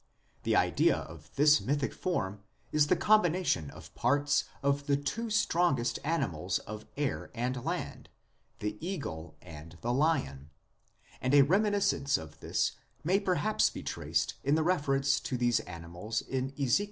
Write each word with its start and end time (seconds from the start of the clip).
2 0.43 0.49
The 0.49 0.55
idea 0.55 0.95
of 0.97 1.29
this 1.35 1.61
mythic 1.61 1.93
form 1.93 2.41
is 2.71 2.87
the 2.87 2.95
combination 2.95 3.69
of 3.69 3.93
parts 3.93 4.45
of 4.63 4.87
the 4.87 4.97
two 4.97 5.29
strongest 5.29 5.99
animals 6.03 6.57
of 6.57 6.87
air 6.97 7.29
and 7.35 7.63
land 7.63 8.09
the 8.61 8.79
eagle 8.83 9.35
and 9.43 9.77
the 9.81 9.93
lion 9.93 10.49
and 11.21 11.35
a 11.35 11.43
reminiscence 11.43 12.17
of 12.17 12.39
this 12.39 12.71
may 13.03 13.19
perhaps 13.19 13.69
be 13.69 13.83
traced 13.83 14.33
in 14.43 14.55
the 14.55 14.63
reference 14.63 15.19
to 15.19 15.37
these 15.37 15.59
animals 15.59 16.21
in 16.23 16.51
Ezek. 16.59 16.79